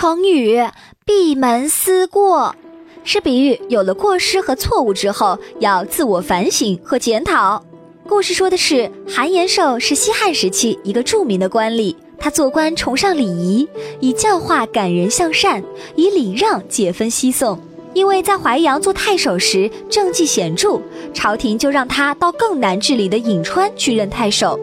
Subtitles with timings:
[0.00, 0.64] 成语
[1.04, 2.54] “闭门思过”
[3.02, 7.60] 是比喻有了过失和错误之后，要自我反省和检讨。
[8.08, 15.64] 故事说的是韩延寿是西汉时期一个著名的官吏，他做官崇尚礼仪，以教化感人向善，
[15.96, 17.58] 以礼让解分西宋。
[17.92, 20.80] 因为在淮阳做太守时政绩显著，
[21.12, 24.60] 朝廷就让他到更难治理的颍川去任太守。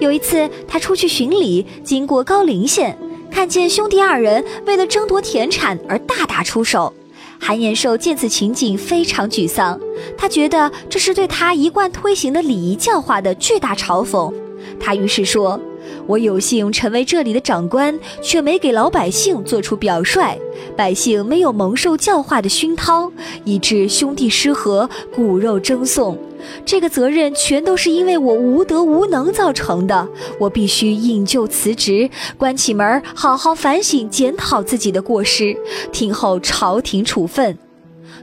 [0.00, 2.96] 有一次，他出去巡礼，经过高陵县。
[3.32, 6.92] 看见兄弟二人为了争夺田产而大打出手，
[7.40, 9.80] 韩延寿见此情景非常沮丧，
[10.16, 14.32] 他觉得这是对他一贯推行的礼仪教化的巨大嘲讽。
[14.78, 15.58] 他于是说
[16.06, 20.36] ：“我有幸成为这里的长官，却没给老百姓做出表率，
[20.76, 23.10] 百姓没有蒙受教化的熏陶，
[23.44, 26.18] 以致兄弟失和，骨肉争讼。”
[26.66, 30.08] 这个责任全都是因为我无德无能造成的，
[30.40, 35.56] 我必须引咎辞职，关起门好好反省检讨自己的过失，
[35.92, 37.56] 听候朝廷处分。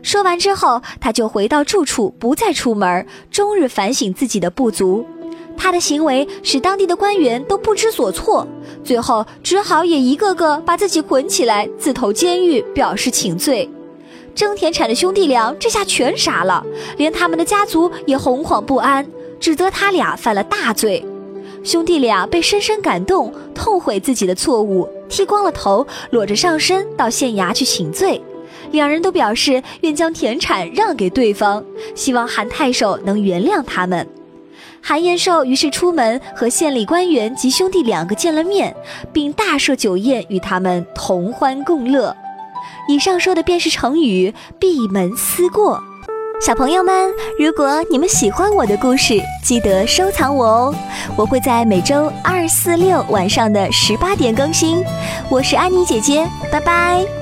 [0.04, 5.06] 说完之后，他就回到住处，不再出门，终日反省自己的不足。
[5.60, 8.48] 他的行为使当地的官员都不知所措，
[8.82, 13.70] 最后只好也一个个把自己捆起来，自投监狱，表示请罪。
[14.34, 16.66] 争田产的兄弟俩这下全傻了，
[16.96, 19.06] 连他们的家族也惶惶不安，
[19.38, 21.06] 指责他俩犯了大罪。
[21.62, 28.22] 兄弟俩被深深感动，痛悔自己的错误，剃光了头，裸着上身到县衙去请罪。
[28.72, 31.62] 两人都表示愿将田产让给对方，
[31.94, 34.08] 希望韩太守能原谅他们。
[34.82, 38.76] 韩延寿于是出门和县里官员及兄弟两个见了面，
[39.14, 42.16] 并大设酒宴与他们同欢共乐。
[42.88, 45.82] 以上说的便是成语“闭门思过”。
[46.42, 50.76] 小朋友们，如果你们喜欢我的故事，记得收藏我哦！
[51.18, 54.82] 我会在每周二、四、六晚上的十八点更新。
[55.30, 57.19] 我是安妮姐姐，拜拜。